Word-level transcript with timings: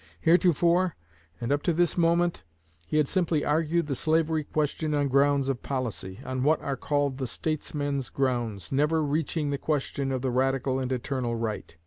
Heretofore, 0.21 0.95
and 1.39 1.51
up 1.51 1.61
to 1.61 1.73
this 1.73 1.95
moment, 1.95 2.41
he 2.87 2.97
had 2.97 3.07
simply 3.07 3.45
argued 3.45 3.85
the 3.85 3.93
slavery 3.93 4.43
question 4.43 4.95
on 4.95 5.09
grounds 5.09 5.47
of 5.47 5.61
policy, 5.61 6.19
on 6.25 6.41
what 6.41 6.59
are 6.63 6.75
called 6.75 7.19
the 7.19 7.27
statesman's 7.27 8.09
grounds, 8.09 8.71
never 8.71 9.03
reaching 9.03 9.51
the 9.51 9.59
question 9.59 10.11
of 10.11 10.23
the 10.23 10.31
radical 10.31 10.79
and 10.79 10.91
eternal 10.91 11.35
right. 11.35 11.77